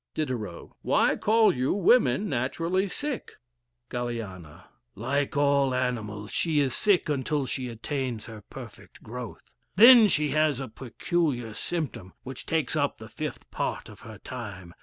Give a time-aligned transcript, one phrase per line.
[0.15, 0.71] Diderot.
[0.81, 3.33] Why call you woman naturally sick!
[3.91, 4.63] Galiana.
[4.95, 9.53] Like all animals, she is sick until she attains her perfect growth.
[9.75, 14.73] Then she has a peculiar symptom which takes up the fifth part of her time.